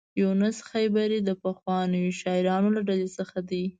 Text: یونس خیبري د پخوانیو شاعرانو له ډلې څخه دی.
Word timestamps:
یونس 0.21 0.57
خیبري 0.69 1.19
د 1.23 1.29
پخوانیو 1.43 2.15
شاعرانو 2.21 2.69
له 2.77 2.81
ډلې 2.89 3.09
څخه 3.17 3.37
دی. 3.49 3.63